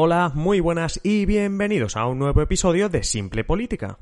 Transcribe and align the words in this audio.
Hola, 0.00 0.30
muy 0.32 0.60
buenas 0.60 1.00
y 1.02 1.26
bienvenidos 1.26 1.96
a 1.96 2.06
un 2.06 2.20
nuevo 2.20 2.40
episodio 2.40 2.88
de 2.88 3.02
Simple 3.02 3.42
Política. 3.42 3.98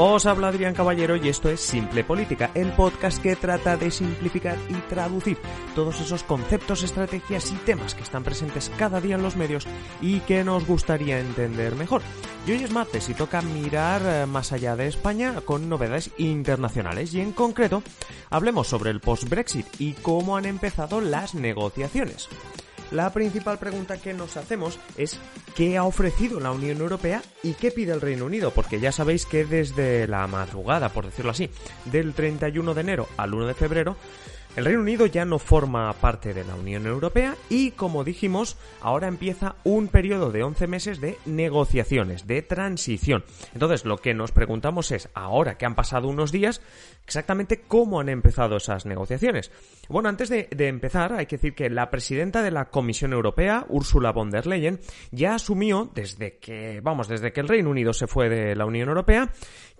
Os 0.00 0.26
habla 0.26 0.46
Adrián 0.46 0.74
Caballero 0.74 1.16
y 1.16 1.28
esto 1.28 1.50
es 1.50 1.58
Simple 1.58 2.04
Política, 2.04 2.52
el 2.54 2.70
podcast 2.70 3.20
que 3.20 3.34
trata 3.34 3.76
de 3.76 3.90
simplificar 3.90 4.56
y 4.68 4.74
traducir 4.88 5.38
todos 5.74 6.00
esos 6.00 6.22
conceptos, 6.22 6.84
estrategias 6.84 7.50
y 7.50 7.56
temas 7.56 7.96
que 7.96 8.04
están 8.04 8.22
presentes 8.22 8.70
cada 8.78 9.00
día 9.00 9.16
en 9.16 9.22
los 9.22 9.34
medios 9.34 9.66
y 10.00 10.20
que 10.20 10.44
nos 10.44 10.64
gustaría 10.68 11.18
entender 11.18 11.74
mejor. 11.74 12.02
Y 12.46 12.52
hoy 12.52 12.62
es 12.62 12.70
martes 12.70 13.08
y 13.08 13.14
toca 13.14 13.42
mirar 13.42 14.02
eh, 14.04 14.26
más 14.26 14.52
allá 14.52 14.76
de 14.76 14.86
España 14.86 15.40
con 15.44 15.68
novedades 15.68 16.12
internacionales 16.16 17.12
y 17.12 17.20
en 17.20 17.32
concreto 17.32 17.82
hablemos 18.30 18.68
sobre 18.68 18.92
el 18.92 19.00
post-Brexit 19.00 19.66
y 19.80 19.94
cómo 19.94 20.36
han 20.36 20.44
empezado 20.44 21.00
las 21.00 21.34
negociaciones. 21.34 22.28
La 22.90 23.12
principal 23.12 23.58
pregunta 23.58 23.98
que 23.98 24.14
nos 24.14 24.36
hacemos 24.38 24.78
es 24.96 25.18
¿qué 25.54 25.76
ha 25.76 25.84
ofrecido 25.84 26.40
la 26.40 26.52
Unión 26.52 26.78
Europea 26.78 27.22
y 27.42 27.52
qué 27.52 27.70
pide 27.70 27.92
el 27.92 28.00
Reino 28.00 28.24
Unido? 28.24 28.50
Porque 28.50 28.80
ya 28.80 28.92
sabéis 28.92 29.26
que 29.26 29.44
desde 29.44 30.06
la 30.08 30.26
madrugada, 30.26 30.88
por 30.88 31.04
decirlo 31.04 31.32
así, 31.32 31.50
del 31.84 32.14
31 32.14 32.72
de 32.72 32.80
enero 32.80 33.08
al 33.18 33.34
1 33.34 33.46
de 33.46 33.54
febrero, 33.54 33.96
el 34.58 34.64
Reino 34.64 34.80
Unido 34.80 35.06
ya 35.06 35.24
no 35.24 35.38
forma 35.38 35.92
parte 35.92 36.34
de 36.34 36.44
la 36.44 36.56
Unión 36.56 36.84
Europea 36.84 37.36
y, 37.48 37.70
como 37.70 38.02
dijimos, 38.02 38.56
ahora 38.80 39.06
empieza 39.06 39.54
un 39.62 39.86
periodo 39.86 40.32
de 40.32 40.42
11 40.42 40.66
meses 40.66 41.00
de 41.00 41.16
negociaciones, 41.26 42.26
de 42.26 42.42
transición. 42.42 43.22
Entonces, 43.54 43.84
lo 43.84 43.98
que 43.98 44.14
nos 44.14 44.32
preguntamos 44.32 44.90
es, 44.90 45.10
ahora 45.14 45.56
que 45.56 45.64
han 45.64 45.76
pasado 45.76 46.08
unos 46.08 46.32
días, 46.32 46.60
exactamente 47.04 47.60
cómo 47.68 48.00
han 48.00 48.08
empezado 48.08 48.56
esas 48.56 48.84
negociaciones. 48.84 49.52
Bueno, 49.88 50.08
antes 50.08 50.28
de, 50.28 50.48
empezar, 50.50 51.12
hay 51.12 51.26
que 51.26 51.36
decir 51.36 51.54
que 51.54 51.70
la 51.70 51.88
presidenta 51.88 52.42
de 52.42 52.50
la 52.50 52.64
Comisión 52.64 53.12
Europea, 53.12 53.64
Ursula 53.68 54.10
von 54.10 54.30
der 54.30 54.48
Leyen, 54.48 54.80
ya 55.12 55.36
asumió 55.36 55.88
desde 55.94 56.38
que, 56.38 56.80
vamos, 56.82 57.06
desde 57.06 57.32
que 57.32 57.40
el 57.40 57.48
Reino 57.48 57.70
Unido 57.70 57.92
se 57.92 58.08
fue 58.08 58.28
de 58.28 58.56
la 58.56 58.66
Unión 58.66 58.88
Europea, 58.88 59.30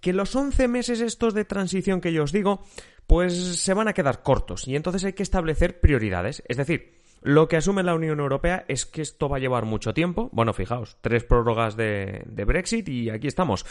que 0.01 0.13
los 0.13 0.37
11 0.37 0.69
meses 0.69 1.01
estos 1.01 1.35
de 1.35 1.45
transición 1.45 2.01
que 2.01 2.13
yo 2.13 2.23
os 2.23 2.31
digo, 2.31 2.63
pues 3.09 3.33
se 3.63 3.73
van 3.73 3.89
a 3.89 3.95
quedar 3.95 4.23
cortos 4.23 4.69
y 4.69 4.77
entonces 4.77 5.03
hay 5.03 5.15
que 5.15 5.23
establecer 5.23 5.81
prioridades. 5.81 6.43
Es 6.47 6.59
decir, 6.59 6.93
lo 7.23 7.49
que 7.49 7.57
asume 7.57 7.83
la 7.83 7.95
Unión 7.95 8.21
Europea 8.21 8.67
es 8.69 8.85
que 8.85 9.01
esto 9.01 9.31
va 9.31 9.39
a 9.39 9.41
llevar 9.41 9.65
mucho 9.65 9.95
tiempo. 9.95 10.29
Bueno, 10.31 10.53
fijaos, 10.53 10.99
tres 11.01 11.25
prórrogas 11.25 11.75
de, 11.75 12.23
Brexit 12.47 12.87
y 12.87 13.09
aquí 13.09 13.27
estamos. 13.27 13.65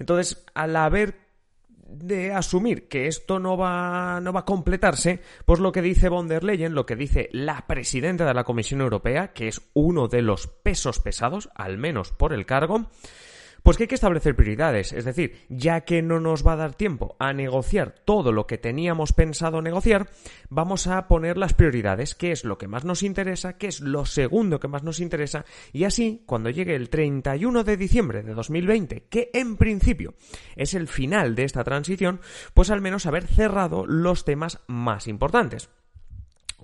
Entonces, 0.00 0.44
al 0.54 0.74
haber 0.74 1.14
de 1.86 2.32
asumir 2.32 2.88
que 2.88 3.06
esto 3.06 3.38
no 3.38 3.56
va, 3.56 4.20
no 4.20 4.32
va 4.32 4.40
a 4.40 4.44
completarse, 4.44 5.20
pues 5.44 5.60
lo 5.60 5.70
que 5.70 5.82
dice 5.82 6.08
von 6.08 6.26
der 6.26 6.42
Leyen, 6.42 6.74
lo 6.74 6.84
que 6.84 6.96
dice 6.96 7.28
la 7.32 7.68
presidenta 7.68 8.26
de 8.26 8.34
la 8.34 8.44
Comisión 8.44 8.80
Europea, 8.80 9.32
que 9.32 9.46
es 9.46 9.62
uno 9.72 10.08
de 10.08 10.22
los 10.22 10.48
pesos 10.48 10.98
pesados, 10.98 11.48
al 11.54 11.78
menos 11.78 12.10
por 12.10 12.32
el 12.32 12.44
cargo, 12.44 12.90
pues 13.62 13.76
que 13.76 13.84
hay 13.84 13.88
que 13.88 13.94
establecer 13.94 14.36
prioridades, 14.36 14.92
es 14.92 15.04
decir, 15.04 15.36
ya 15.48 15.82
que 15.82 16.02
no 16.02 16.20
nos 16.20 16.46
va 16.46 16.52
a 16.52 16.56
dar 16.56 16.74
tiempo 16.74 17.16
a 17.18 17.32
negociar 17.32 17.94
todo 18.04 18.32
lo 18.32 18.46
que 18.46 18.58
teníamos 18.58 19.12
pensado 19.12 19.62
negociar, 19.62 20.08
vamos 20.48 20.86
a 20.86 21.08
poner 21.08 21.36
las 21.36 21.54
prioridades, 21.54 22.14
qué 22.14 22.32
es 22.32 22.44
lo 22.44 22.58
que 22.58 22.68
más 22.68 22.84
nos 22.84 23.02
interesa, 23.02 23.56
qué 23.58 23.68
es 23.68 23.80
lo 23.80 24.06
segundo 24.06 24.60
que 24.60 24.68
más 24.68 24.82
nos 24.82 25.00
interesa, 25.00 25.44
y 25.72 25.84
así, 25.84 26.22
cuando 26.26 26.50
llegue 26.50 26.74
el 26.74 26.90
31 26.90 27.64
de 27.64 27.76
diciembre 27.76 28.22
de 28.22 28.34
2020, 28.34 29.04
que 29.08 29.30
en 29.32 29.56
principio 29.56 30.14
es 30.56 30.74
el 30.74 30.88
final 30.88 31.34
de 31.34 31.44
esta 31.44 31.64
transición, 31.64 32.20
pues 32.54 32.70
al 32.70 32.80
menos 32.80 33.06
haber 33.06 33.26
cerrado 33.26 33.86
los 33.86 34.24
temas 34.24 34.60
más 34.66 35.08
importantes. 35.08 35.70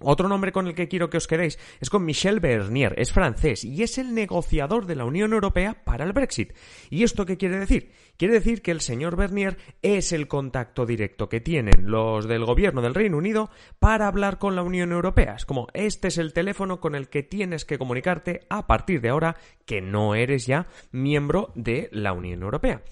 Otro 0.01 0.29
nombre 0.29 0.53
con 0.53 0.67
el 0.67 0.75
que 0.75 0.89
quiero 0.89 1.11
que 1.11 1.17
os 1.17 1.27
quedéis 1.27 1.59
es 1.81 1.91
con 1.91 2.05
Michel 2.05 2.41
Bernier, 2.41 2.95
es 2.99 3.13
francés 3.13 3.65
y 3.65 3.83
es 3.83 3.99
el 3.99 4.15
negociador 4.15 4.87
de 4.87 4.97
la 4.97 5.05
Unión 5.05 5.33
Europea 5.33 5.83
para 5.85 6.05
el 6.05 6.13
Brexit. 6.13 6.53
¿Y 6.91 7.03
esto 7.03 7.27
qué 7.27 7.37
quiere 7.37 7.59
decir? 7.59 7.93
Quiere 8.17 8.35
decir 8.35 8.63
que 8.63 8.71
el 8.71 8.81
señor 8.81 9.17
Bernier 9.17 9.59
es 9.83 10.13
el 10.13 10.27
contacto 10.27 10.87
directo 10.87 11.29
que 11.29 11.41
tienen 11.41 11.91
los 11.91 12.27
del 12.27 12.45
gobierno 12.45 12.81
del 12.81 12.95
Reino 12.95 13.19
Unido 13.19 13.51
para 13.79 14.07
hablar 14.07 14.39
con 14.39 14.57
la 14.57 14.63
Unión 14.63 14.93
Europea. 14.93 15.35
Es 15.37 15.45
como 15.45 15.69
este 15.75 16.09
es 16.09 16.19
el 16.19 16.33
teléfono 16.33 16.81
con 16.81 16.95
el 16.95 17.09
que 17.09 17.23
tienes 17.23 17.65
que 17.65 17.79
comunicarte 17.79 18.47
a 18.49 18.67
partir 18.67 19.01
de 19.01 19.11
ahora 19.11 19.37
que 19.67 19.81
no 19.81 20.15
eres 20.15 20.47
ya 20.47 20.67
miembro 20.93 21.53
de 21.55 21.89
la 21.93 22.13
Unión 22.13 22.43
Europea. 22.43 22.83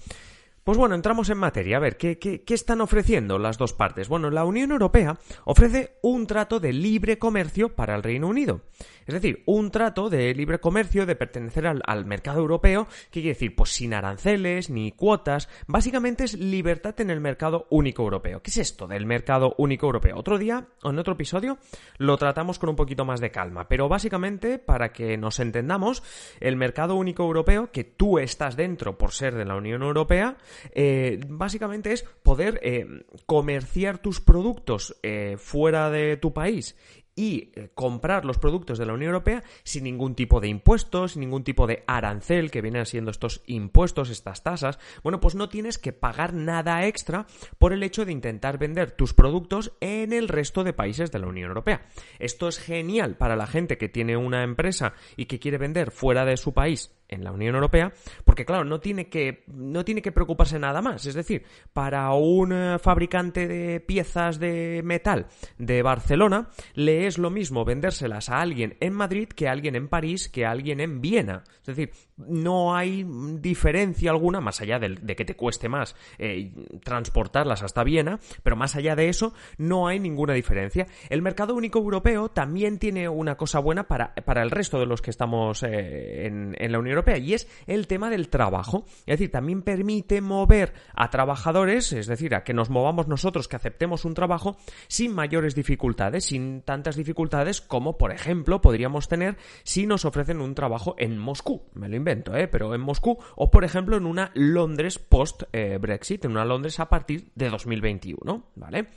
Pues 0.65 0.79
bueno, 0.79 0.95
entramos 0.95 1.29
en 1.29 1.37
materia. 1.37 1.77
A 1.77 1.79
ver, 1.79 1.95
¿qué, 1.95 2.17
¿qué, 2.17 2.43
están 2.47 2.81
ofreciendo 2.81 3.37
las 3.37 3.59
dos 3.59 3.73
partes? 3.73 4.07
Bueno, 4.07 4.31
la 4.31 4.45
Unión 4.45 4.71
Europea 4.71 5.19
ofrece 5.43 5.99
un 6.01 6.25
trato 6.25 6.59
de 6.59 6.73
libre 6.73 7.19
comercio 7.19 7.75
para 7.75 7.93
el 7.93 8.01
Reino 8.01 8.27
Unido. 8.27 8.61
Es 9.05 9.13
decir, 9.13 9.43
un 9.45 9.69
trato 9.69 10.09
de 10.09 10.33
libre 10.33 10.59
comercio, 10.59 11.05
de 11.05 11.15
pertenecer 11.15 11.67
al, 11.67 11.83
al 11.85 12.07
mercado 12.07 12.39
europeo, 12.39 12.87
que 13.11 13.21
quiere 13.21 13.35
decir, 13.35 13.55
pues 13.55 13.73
sin 13.73 13.93
aranceles 13.93 14.71
ni 14.71 14.91
cuotas. 14.91 15.49
Básicamente 15.67 16.23
es 16.23 16.33
libertad 16.33 16.99
en 16.99 17.11
el 17.11 17.21
mercado 17.21 17.67
único 17.69 18.01
europeo. 18.01 18.41
¿Qué 18.41 18.49
es 18.49 18.57
esto 18.57 18.87
del 18.87 19.05
mercado 19.05 19.53
único 19.59 19.85
europeo? 19.85 20.17
Otro 20.17 20.39
día, 20.39 20.65
o 20.81 20.89
en 20.89 20.97
otro 20.97 21.13
episodio, 21.13 21.59
lo 21.99 22.17
tratamos 22.17 22.57
con 22.57 22.69
un 22.69 22.75
poquito 22.75 23.05
más 23.05 23.21
de 23.21 23.29
calma. 23.29 23.67
Pero 23.67 23.87
básicamente, 23.87 24.57
para 24.57 24.91
que 24.91 25.15
nos 25.15 25.39
entendamos, 25.39 26.01
el 26.39 26.55
mercado 26.55 26.95
único 26.95 27.21
europeo, 27.21 27.69
que 27.71 27.83
tú 27.83 28.17
estás 28.17 28.55
dentro 28.55 28.97
por 28.97 29.11
ser 29.11 29.35
de 29.35 29.45
la 29.45 29.55
Unión 29.55 29.83
Europea, 29.83 30.37
eh, 30.71 31.19
básicamente 31.27 31.93
es 31.93 32.03
poder 32.03 32.59
eh, 32.63 33.05
comerciar 33.25 33.97
tus 33.97 34.21
productos 34.21 34.95
eh, 35.03 35.35
fuera 35.37 35.89
de 35.89 36.17
tu 36.17 36.33
país 36.33 36.75
y 37.17 37.53
comprar 37.75 38.25
los 38.25 38.37
productos 38.39 38.77
de 38.77 38.85
la 38.85 38.91
Unión 38.91 39.11
Europea 39.11 39.41
sin 39.63 39.85
ningún 39.85 40.15
tipo 40.15 40.41
de 40.41 40.49
impuestos, 40.49 41.13
sin 41.13 41.21
ningún 41.21 41.45
tipo 41.45 41.65
de 41.65 41.85
arancel 41.87 42.51
que 42.51 42.61
vienen 42.61 42.85
siendo 42.85 43.09
estos 43.09 43.41
impuestos, 43.45 44.09
estas 44.09 44.43
tasas, 44.43 44.79
bueno, 45.01 45.21
pues 45.21 45.33
no 45.33 45.47
tienes 45.47 45.77
que 45.77 45.93
pagar 45.93 46.33
nada 46.33 46.85
extra 46.85 47.25
por 47.57 47.71
el 47.71 47.83
hecho 47.83 48.03
de 48.03 48.11
intentar 48.11 48.57
vender 48.57 48.91
tus 48.91 49.13
productos 49.13 49.71
en 49.79 50.11
el 50.11 50.27
resto 50.27 50.65
de 50.65 50.73
países 50.73 51.09
de 51.13 51.19
la 51.19 51.27
Unión 51.27 51.47
Europea. 51.47 51.85
Esto 52.19 52.49
es 52.49 52.59
genial 52.59 53.15
para 53.15 53.37
la 53.37 53.47
gente 53.47 53.77
que 53.77 53.87
tiene 53.87 54.17
una 54.17 54.43
empresa 54.43 54.93
y 55.15 55.27
que 55.27 55.39
quiere 55.39 55.57
vender 55.57 55.91
fuera 55.91 56.25
de 56.25 56.35
su 56.35 56.53
país 56.53 56.91
en 57.07 57.23
la 57.23 57.31
Unión 57.31 57.55
Europea, 57.55 57.93
porque 58.23 58.45
claro, 58.45 58.63
no 58.63 58.79
tiene 58.79 59.09
que 59.09 59.43
no 59.47 59.85
tiene 59.85 60.01
que 60.01 60.11
preocuparse 60.11 60.59
nada 60.59 60.81
más, 60.81 61.05
es 61.05 61.13
decir, 61.13 61.43
para 61.73 62.11
un 62.13 62.51
eh, 62.51 62.79
fabricante 62.79 63.47
de 63.47 63.79
piezas 63.79 64.39
de 64.39 64.81
metal 64.83 65.27
de 65.57 65.81
Barcelona 65.81 66.49
le 66.73 67.07
es 67.07 67.17
lo 67.17 67.29
mismo 67.29 67.65
vendérselas 67.65 68.29
a 68.29 68.41
alguien 68.41 68.77
en 68.79 68.93
Madrid 68.93 69.27
que 69.29 69.47
a 69.47 69.51
alguien 69.51 69.75
en 69.75 69.87
París 69.87 70.29
que 70.29 70.45
a 70.45 70.51
alguien 70.51 70.79
en 70.79 71.01
Viena, 71.01 71.43
es 71.59 71.65
decir, 71.65 71.91
no 72.17 72.75
hay 72.75 73.05
diferencia 73.39 74.11
alguna 74.11 74.41
más 74.41 74.61
allá 74.61 74.79
de, 74.79 75.15
que 75.15 75.25
te 75.25 75.35
cueste 75.35 75.69
más 75.69 75.95
eh, 76.17 76.51
transportarlas 76.83 77.63
hasta 77.63 77.83
Viena, 77.83 78.19
pero 78.43 78.55
más 78.55 78.75
allá 78.75 78.95
de 78.95 79.09
eso 79.09 79.33
no 79.57 79.87
hay 79.87 79.99
ninguna 79.99 80.33
diferencia. 80.33 80.87
El 81.09 81.21
mercado 81.21 81.55
único 81.55 81.79
europeo 81.79 82.29
también 82.29 82.79
tiene 82.79 83.09
una 83.09 83.35
cosa 83.35 83.59
buena 83.59 83.87
para, 83.87 84.13
para 84.15 84.41
el 84.43 84.51
resto 84.51 84.79
de 84.79 84.85
los 84.85 85.01
que 85.01 85.11
estamos 85.11 85.63
eh, 85.63 86.25
en, 86.25 86.55
en 86.57 86.71
la 86.71 86.79
Unión 86.79 86.94
Y 87.17 87.33
es 87.33 87.47
el 87.67 87.87
tema 87.87 88.09
del 88.09 88.29
trabajo. 88.29 88.85
Es 89.05 89.17
decir, 89.17 89.31
también 89.31 89.61
permite 89.61 90.21
mover 90.21 90.73
a 90.93 91.09
trabajadores, 91.09 91.91
es 91.93 92.07
decir, 92.07 92.35
a 92.35 92.43
que 92.43 92.53
nos 92.53 92.69
movamos 92.69 93.07
nosotros, 93.07 93.47
que 93.47 93.55
aceptemos 93.55 94.05
un 94.05 94.13
trabajo 94.13 94.57
sin 94.87 95.13
mayores 95.13 95.55
dificultades, 95.55 96.25
sin 96.25 96.61
tantas 96.61 96.95
dificultades 96.95 97.61
como, 97.61 97.97
por 97.97 98.11
ejemplo, 98.11 98.61
podríamos 98.61 99.07
tener 99.07 99.37
si 99.63 99.85
nos 99.87 100.05
ofrecen 100.05 100.41
un 100.41 100.55
trabajo 100.55 100.95
en 100.97 101.17
Moscú. 101.17 101.63
Me 101.73 101.89
lo 101.89 101.95
invento, 101.95 102.35
¿eh? 102.35 102.47
Pero 102.47 102.73
en 102.73 102.81
Moscú 102.81 103.17
o, 103.35 103.51
por 103.51 103.63
ejemplo, 103.63 103.97
en 103.97 104.05
una 104.05 104.31
Londres 104.33 104.99
post-Brexit, 104.99 106.25
en 106.25 106.31
una 106.31 106.45
Londres 106.45 106.79
a 106.79 106.89
partir 106.89 107.31
de 107.35 107.49
2021, 107.49 108.51
¿vale? 108.55 108.87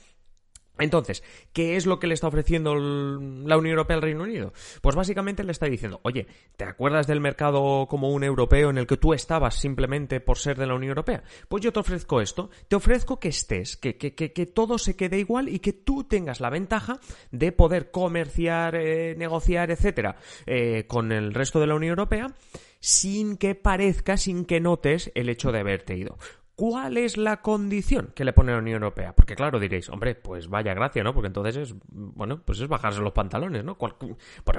Entonces, 0.78 1.22
¿qué 1.52 1.76
es 1.76 1.86
lo 1.86 1.98
que 1.98 2.06
le 2.06 2.14
está 2.14 2.28
ofreciendo 2.28 2.74
la 2.74 3.56
Unión 3.56 3.72
Europea 3.72 3.96
al 3.96 4.02
Reino 4.02 4.22
Unido? 4.22 4.52
Pues 4.80 4.96
básicamente 4.96 5.44
le 5.44 5.52
está 5.52 5.66
diciendo, 5.66 6.00
oye, 6.02 6.26
¿te 6.56 6.64
acuerdas 6.64 7.06
del 7.06 7.20
mercado 7.20 7.86
como 7.88 8.10
un 8.10 8.24
europeo 8.24 8.70
en 8.70 8.78
el 8.78 8.86
que 8.86 8.96
tú 8.96 9.14
estabas 9.14 9.54
simplemente 9.54 10.20
por 10.20 10.38
ser 10.38 10.56
de 10.56 10.66
la 10.66 10.74
Unión 10.74 10.90
Europea? 10.90 11.22
Pues 11.48 11.62
yo 11.62 11.72
te 11.72 11.80
ofrezco 11.80 12.20
esto, 12.20 12.50
te 12.68 12.76
ofrezco 12.76 13.18
que 13.18 13.28
estés, 13.28 13.76
que, 13.76 13.96
que, 13.96 14.14
que, 14.14 14.46
todo 14.46 14.78
se 14.78 14.96
quede 14.96 15.18
igual 15.18 15.48
y 15.48 15.58
que 15.58 15.72
tú 15.72 16.04
tengas 16.04 16.40
la 16.40 16.50
ventaja 16.50 17.00
de 17.30 17.52
poder 17.52 17.90
comerciar, 17.90 18.74
eh, 18.76 19.14
negociar, 19.16 19.70
etcétera, 19.70 20.16
eh, 20.46 20.86
con 20.86 21.12
el 21.12 21.34
resto 21.34 21.60
de 21.60 21.66
la 21.66 21.74
Unión 21.74 21.90
Europea 21.90 22.28
sin 22.80 23.36
que 23.36 23.54
parezca, 23.54 24.16
sin 24.16 24.44
que 24.44 24.60
notes 24.60 25.10
el 25.14 25.28
hecho 25.28 25.52
de 25.52 25.60
haberte 25.60 25.96
ido. 25.96 26.18
¿Cuál 26.58 26.96
es 26.96 27.16
la 27.16 27.40
condición 27.40 28.10
que 28.16 28.24
le 28.24 28.32
pone 28.32 28.50
la 28.50 28.58
Unión 28.58 28.82
Europea? 28.82 29.14
Porque 29.14 29.36
claro, 29.36 29.60
diréis, 29.60 29.88
hombre, 29.90 30.16
pues 30.16 30.48
vaya 30.48 30.74
gracia, 30.74 31.04
¿no? 31.04 31.14
Porque 31.14 31.28
entonces 31.28 31.56
es, 31.56 31.74
bueno, 31.86 32.42
pues 32.44 32.58
es 32.58 32.66
bajarse 32.66 33.00
los 33.00 33.12
pantalones, 33.12 33.62
¿no? 33.62 33.78
Pues 33.78 33.94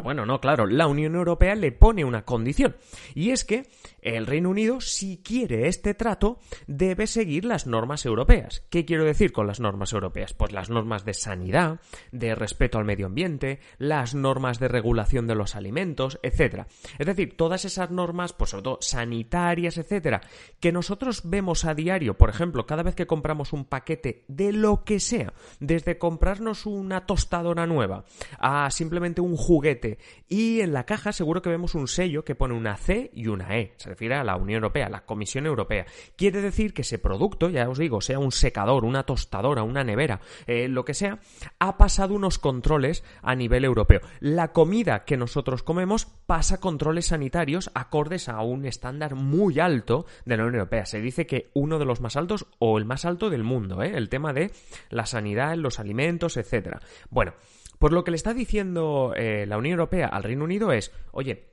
bueno, 0.02 0.26
no, 0.26 0.40
claro, 0.40 0.66
la 0.66 0.88
Unión 0.88 1.16
Europea 1.16 1.56
le 1.56 1.74
pone 1.74 2.06
una 2.06 2.24
condición. 2.24 2.78
Y 3.16 3.32
es 3.32 3.44
que 3.44 3.68
el 4.02 4.28
Reino 4.28 4.50
Unido, 4.50 4.80
si 4.80 5.18
quiere 5.18 5.68
este 5.68 5.94
trato, 5.94 6.40
debe 6.68 7.06
seguir 7.06 7.44
las 7.44 7.68
normas 7.68 8.06
europeas. 8.06 8.64
¿Qué 8.70 8.86
quiero 8.86 9.04
decir 9.04 9.34
con 9.34 9.46
las 9.46 9.60
normas 9.60 9.92
europeas? 9.92 10.32
Pues 10.32 10.54
las 10.54 10.70
normas 10.70 11.04
de 11.04 11.14
sanidad, 11.14 11.82
de 12.14 12.34
respeto 12.34 12.78
al 12.78 12.86
medio 12.86 13.08
ambiente, 13.08 13.60
las 13.78 14.16
normas 14.16 14.58
de 14.62 14.70
regulación 14.70 15.28
de 15.28 15.36
los 15.36 15.54
alimentos, 15.54 16.18
etcétera. 16.24 16.68
Es 16.98 17.08
decir, 17.08 17.36
todas 17.36 17.66
esas 17.66 17.92
normas, 17.92 18.32
pues 18.32 18.52
sobre 18.52 18.64
todo 18.64 18.78
sanitarias, 18.80 19.78
etcétera, 19.78 20.22
que 20.62 20.72
nosotros 20.72 21.24
vemos 21.26 21.66
a 21.66 21.76
día 21.76 21.89
por 22.18 22.30
ejemplo, 22.30 22.66
cada 22.66 22.84
vez 22.84 22.96
que 22.96 23.08
compramos 23.08 23.52
un 23.52 23.66
paquete 23.66 24.24
de 24.28 24.54
lo 24.54 24.84
que 24.84 25.00
sea, 25.00 25.34
desde 25.60 25.98
comprarnos 25.98 26.66
una 26.66 27.06
tostadora 27.06 27.66
nueva 27.66 28.06
a 28.38 28.70
simplemente 28.70 29.22
un 29.22 29.36
juguete, 29.36 29.98
y 30.28 30.62
en 30.62 30.72
la 30.72 30.86
caja 30.86 31.12
seguro 31.12 31.42
que 31.42 31.50
vemos 31.50 31.74
un 31.74 31.88
sello 31.88 32.24
que 32.24 32.36
pone 32.36 32.54
una 32.54 32.78
C 32.78 33.10
y 33.14 33.28
una 33.28 33.58
E, 33.58 33.74
se 33.78 33.90
refiere 33.90 34.16
a 34.16 34.24
la 34.24 34.36
Unión 34.36 34.58
Europea, 34.58 34.88
la 34.88 35.06
Comisión 35.06 35.48
Europea. 35.48 35.86
Quiere 36.16 36.42
decir 36.42 36.74
que 36.74 36.84
ese 36.84 37.00
producto, 37.00 37.50
ya 37.50 37.68
os 37.68 37.80
digo, 37.80 38.02
sea 38.02 38.20
un 38.20 38.32
secador, 38.32 38.86
una 38.86 39.04
tostadora, 39.04 39.64
una 39.64 39.84
nevera, 39.84 40.22
eh, 40.46 40.68
lo 40.68 40.86
que 40.86 40.94
sea, 40.94 41.20
ha 41.58 41.78
pasado 41.78 42.14
unos 42.14 42.38
controles 42.38 43.04
a 43.24 43.36
nivel 43.36 43.66
europeo. 43.66 44.02
La 44.20 44.52
comida 44.52 45.06
que 45.06 45.18
nosotros 45.18 45.64
comemos 45.64 46.06
pasa 46.06 46.60
controles 46.60 47.08
sanitarios 47.08 47.72
acordes 47.74 48.30
a 48.30 48.42
un 48.42 48.66
estándar 48.66 49.16
muy 49.16 49.60
alto 49.60 50.06
de 50.26 50.38
la 50.38 50.44
Unión 50.44 50.60
Europea. 50.60 50.86
Se 50.86 51.02
dice 51.02 51.26
que 51.26 51.50
uno 51.54 51.79
de 51.80 51.86
los 51.86 52.02
más 52.02 52.16
altos 52.16 52.46
o 52.60 52.78
el 52.78 52.86
más 52.86 53.06
alto 53.06 53.30
del 53.30 53.44
mundo, 53.44 53.82
¿eh? 53.82 53.94
el 53.96 54.10
tema 54.10 54.34
de 54.34 54.52
la 54.90 55.06
sanidad 55.06 55.56
los 55.56 55.80
alimentos, 55.80 56.38
etcétera. 56.38 56.82
Bueno, 57.10 57.34
pues 57.80 57.94
lo 57.94 58.04
que 58.04 58.12
le 58.12 58.18
está 58.18 58.34
diciendo 58.34 59.14
eh, 59.16 59.46
la 59.48 59.58
Unión 59.58 59.80
Europea 59.80 60.08
al 60.08 60.24
Reino 60.24 60.44
Unido 60.44 60.72
es, 60.72 60.92
oye, 61.12 61.50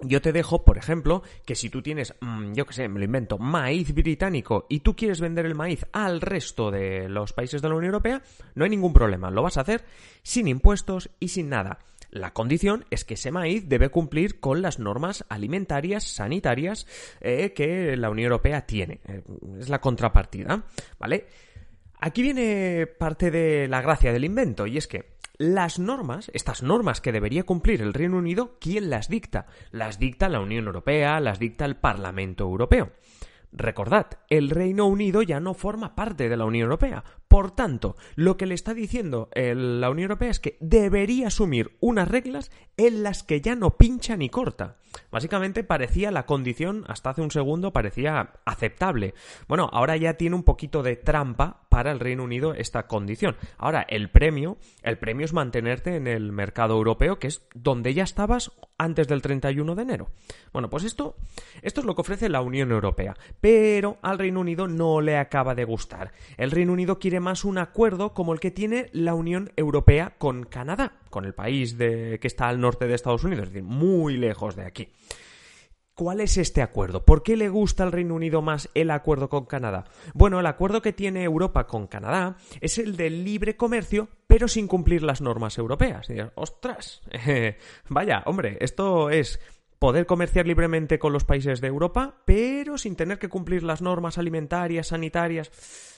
yo 0.00 0.20
te 0.20 0.32
dejo, 0.32 0.64
por 0.64 0.78
ejemplo, 0.78 1.22
que 1.46 1.54
si 1.54 1.70
tú 1.70 1.82
tienes, 1.82 2.14
mm, 2.20 2.54
yo 2.54 2.66
qué 2.66 2.72
sé, 2.72 2.88
me 2.88 2.98
lo 2.98 3.04
invento, 3.04 3.38
maíz 3.38 3.94
británico 3.94 4.66
y 4.68 4.80
tú 4.80 4.96
quieres 4.96 5.20
vender 5.20 5.46
el 5.46 5.54
maíz 5.54 5.86
al 5.92 6.20
resto 6.20 6.70
de 6.70 7.08
los 7.08 7.32
países 7.32 7.62
de 7.62 7.68
la 7.68 7.74
Unión 7.74 7.92
Europea, 7.92 8.22
no 8.54 8.64
hay 8.64 8.70
ningún 8.70 8.92
problema, 8.92 9.30
lo 9.30 9.42
vas 9.42 9.56
a 9.56 9.62
hacer 9.62 9.84
sin 10.22 10.48
impuestos 10.48 11.10
y 11.20 11.28
sin 11.28 11.48
nada. 11.48 11.78
La 12.12 12.34
condición 12.34 12.84
es 12.90 13.06
que 13.06 13.14
ese 13.14 13.30
maíz 13.30 13.70
debe 13.70 13.88
cumplir 13.88 14.38
con 14.38 14.60
las 14.60 14.78
normas 14.78 15.24
alimentarias, 15.30 16.04
sanitarias 16.04 16.86
eh, 17.22 17.54
que 17.54 17.96
la 17.96 18.10
Unión 18.10 18.26
Europea 18.26 18.66
tiene. 18.66 19.00
Eh, 19.08 19.22
es 19.58 19.70
la 19.70 19.80
contrapartida, 19.80 20.62
¿vale? 20.98 21.26
Aquí 22.00 22.20
viene 22.20 22.86
parte 22.86 23.30
de 23.30 23.66
la 23.66 23.80
gracia 23.80 24.12
del 24.12 24.26
invento, 24.26 24.66
y 24.66 24.76
es 24.76 24.86
que 24.86 25.16
las 25.38 25.78
normas, 25.78 26.30
estas 26.34 26.62
normas 26.62 27.00
que 27.00 27.12
debería 27.12 27.44
cumplir 27.44 27.80
el 27.80 27.94
Reino 27.94 28.18
Unido, 28.18 28.58
¿quién 28.60 28.90
las 28.90 29.08
dicta? 29.08 29.46
Las 29.70 29.98
dicta 29.98 30.28
la 30.28 30.40
Unión 30.40 30.66
Europea, 30.66 31.18
las 31.18 31.38
dicta 31.38 31.64
el 31.64 31.76
Parlamento 31.76 32.44
Europeo. 32.44 32.92
Recordad, 33.52 34.06
el 34.30 34.48
Reino 34.48 34.86
Unido 34.86 35.20
ya 35.20 35.38
no 35.38 35.52
forma 35.52 35.94
parte 35.94 36.30
de 36.30 36.36
la 36.38 36.46
Unión 36.46 36.64
Europea. 36.64 37.04
Por 37.28 37.50
tanto, 37.50 37.96
lo 38.14 38.36
que 38.36 38.46
le 38.46 38.54
está 38.54 38.72
diciendo 38.72 39.28
la 39.34 39.90
Unión 39.90 40.10
Europea 40.10 40.30
es 40.30 40.40
que 40.40 40.56
debería 40.60 41.28
asumir 41.28 41.76
unas 41.80 42.08
reglas 42.08 42.50
en 42.76 43.02
las 43.02 43.22
que 43.22 43.40
ya 43.40 43.54
no 43.54 43.76
pincha 43.76 44.16
ni 44.16 44.28
corta. 44.28 44.76
Básicamente 45.10 45.64
parecía 45.64 46.10
la 46.10 46.26
condición, 46.26 46.84
hasta 46.88 47.10
hace 47.10 47.22
un 47.22 47.30
segundo, 47.30 47.72
parecía 47.72 48.32
aceptable. 48.44 49.14
Bueno, 49.48 49.68
ahora 49.72 49.96
ya 49.96 50.14
tiene 50.14 50.36
un 50.36 50.42
poquito 50.42 50.82
de 50.82 50.96
trampa 50.96 51.66
para 51.68 51.92
el 51.92 52.00
Reino 52.00 52.24
Unido 52.24 52.54
esta 52.54 52.86
condición. 52.86 53.36
Ahora, 53.56 53.86
el 53.88 54.10
premio, 54.10 54.58
el 54.82 54.98
premio 54.98 55.24
es 55.24 55.32
mantenerte 55.32 55.96
en 55.96 56.06
el 56.06 56.32
mercado 56.32 56.74
europeo, 56.74 57.18
que 57.18 57.28
es 57.28 57.46
donde 57.54 57.94
ya 57.94 58.02
estabas 58.02 58.52
antes 58.82 59.06
del 59.08 59.22
31 59.22 59.74
de 59.74 59.82
enero. 59.82 60.08
Bueno, 60.52 60.68
pues 60.68 60.84
esto, 60.84 61.16
esto 61.62 61.80
es 61.80 61.86
lo 61.86 61.94
que 61.94 62.00
ofrece 62.00 62.28
la 62.28 62.40
Unión 62.40 62.72
Europea, 62.72 63.16
pero 63.40 63.98
al 64.02 64.18
Reino 64.18 64.40
Unido 64.40 64.66
no 64.66 65.00
le 65.00 65.16
acaba 65.16 65.54
de 65.54 65.64
gustar. 65.64 66.12
El 66.36 66.50
Reino 66.50 66.72
Unido 66.72 66.98
quiere 66.98 67.20
más 67.20 67.44
un 67.44 67.58
acuerdo 67.58 68.12
como 68.12 68.32
el 68.32 68.40
que 68.40 68.50
tiene 68.50 68.90
la 68.92 69.14
Unión 69.14 69.52
Europea 69.56 70.14
con 70.18 70.44
Canadá, 70.44 70.92
con 71.10 71.24
el 71.24 71.34
país 71.34 71.78
de, 71.78 72.18
que 72.20 72.26
está 72.26 72.48
al 72.48 72.60
norte 72.60 72.86
de 72.86 72.94
Estados 72.94 73.24
Unidos, 73.24 73.44
es 73.46 73.52
decir, 73.52 73.64
muy 73.64 74.16
lejos 74.16 74.56
de 74.56 74.64
aquí. 74.64 74.88
¿Cuál 75.94 76.20
es 76.20 76.38
este 76.38 76.62
acuerdo? 76.62 77.04
¿Por 77.04 77.22
qué 77.22 77.36
le 77.36 77.50
gusta 77.50 77.82
al 77.82 77.92
Reino 77.92 78.14
Unido 78.14 78.40
más 78.40 78.70
el 78.74 78.90
acuerdo 78.90 79.28
con 79.28 79.44
Canadá? 79.44 79.84
Bueno, 80.14 80.40
el 80.40 80.46
acuerdo 80.46 80.80
que 80.80 80.94
tiene 80.94 81.22
Europa 81.22 81.66
con 81.66 81.86
Canadá 81.86 82.36
es 82.62 82.78
el 82.78 82.96
de 82.96 83.10
libre 83.10 83.56
comercio, 83.56 84.08
pero 84.26 84.48
sin 84.48 84.68
cumplir 84.68 85.02
las 85.02 85.20
normas 85.20 85.58
europeas. 85.58 86.08
¡Ostras! 86.34 87.02
vaya, 87.90 88.22
hombre, 88.24 88.56
esto 88.60 89.10
es 89.10 89.38
poder 89.78 90.06
comerciar 90.06 90.46
libremente 90.46 90.98
con 90.98 91.12
los 91.12 91.24
países 91.24 91.60
de 91.60 91.68
Europa, 91.68 92.22
pero 92.24 92.78
sin 92.78 92.96
tener 92.96 93.18
que 93.18 93.28
cumplir 93.28 93.62
las 93.62 93.82
normas 93.82 94.16
alimentarias, 94.16 94.86
sanitarias. 94.86 95.50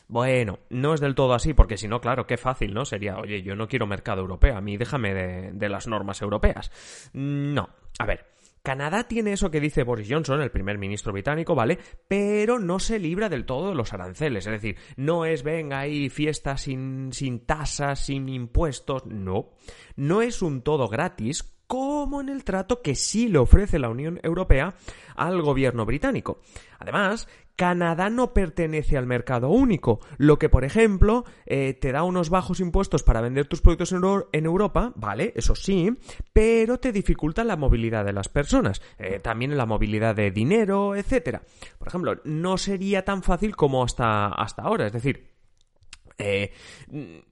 Bueno, 0.08 0.58
no 0.70 0.94
es 0.94 1.00
del 1.00 1.14
todo 1.14 1.34
así, 1.34 1.54
porque 1.54 1.76
si 1.76 1.86
no, 1.86 2.00
claro, 2.00 2.26
qué 2.26 2.36
fácil, 2.36 2.74
¿no? 2.74 2.84
Sería, 2.84 3.16
oye, 3.18 3.42
yo 3.42 3.54
no 3.54 3.68
quiero 3.68 3.86
mercado 3.86 4.22
europeo, 4.22 4.56
a 4.56 4.60
mí 4.60 4.76
déjame 4.76 5.14
de, 5.14 5.52
de 5.52 5.68
las 5.68 5.86
normas 5.86 6.20
europeas. 6.20 6.72
No, 7.12 7.68
a 7.98 8.06
ver, 8.06 8.26
Canadá 8.64 9.04
tiene 9.06 9.34
eso 9.34 9.50
que 9.50 9.60
dice 9.60 9.82
Boris 9.82 10.08
Johnson, 10.10 10.40
el 10.40 10.50
primer 10.50 10.78
ministro 10.78 11.12
británico, 11.12 11.54
¿vale? 11.54 11.78
Pero 12.08 12.58
no 12.58 12.78
se 12.78 12.98
libra 12.98 13.28
del 13.28 13.44
todo 13.44 13.68
de 13.68 13.74
los 13.74 13.92
aranceles. 13.92 14.46
Es 14.46 14.52
decir, 14.52 14.78
no 14.96 15.26
es 15.26 15.42
venga 15.42 15.80
ahí 15.80 16.08
fiesta 16.08 16.56
sin, 16.56 17.12
sin 17.12 17.40
tasas, 17.40 18.06
sin 18.06 18.26
impuestos. 18.30 19.04
No. 19.04 19.50
No 19.96 20.22
es 20.22 20.40
un 20.40 20.62
todo 20.62 20.88
gratis 20.88 21.42
como 21.66 22.22
en 22.22 22.30
el 22.30 22.42
trato 22.42 22.80
que 22.80 22.94
sí 22.94 23.28
le 23.28 23.36
ofrece 23.36 23.78
la 23.78 23.90
Unión 23.90 24.18
Europea 24.22 24.74
al 25.14 25.42
gobierno 25.42 25.84
británico. 25.84 26.40
Además, 26.78 27.28
Canadá 27.56 28.10
no 28.10 28.32
pertenece 28.32 28.96
al 28.96 29.06
mercado 29.06 29.48
único, 29.48 30.00
lo 30.18 30.38
que, 30.38 30.48
por 30.48 30.64
ejemplo, 30.64 31.24
eh, 31.46 31.74
te 31.74 31.92
da 31.92 32.02
unos 32.02 32.30
bajos 32.30 32.60
impuestos 32.60 33.02
para 33.02 33.20
vender 33.20 33.46
tus 33.46 33.60
productos 33.60 33.92
en, 33.92 34.44
Europa, 34.44 34.92
vale, 34.96 35.32
eso 35.36 35.54
sí, 35.54 35.96
pero 36.32 36.78
te 36.78 36.92
dificulta 36.92 37.44
la 37.44 37.56
movilidad 37.56 38.04
de 38.04 38.12
las 38.12 38.28
personas, 38.28 38.82
eh, 38.98 39.20
también 39.20 39.56
la 39.56 39.66
movilidad 39.66 40.14
de 40.14 40.30
dinero, 40.30 40.96
etcétera. 40.96 41.42
Por 41.78 41.88
ejemplo, 41.88 42.20
no 42.24 42.58
sería 42.58 43.04
tan 43.04 43.22
fácil 43.22 43.54
como 43.54 43.84
hasta, 43.84 44.28
hasta 44.28 44.62
ahora, 44.62 44.86
es 44.86 44.92
decir, 44.92 45.33
eh, 46.18 46.52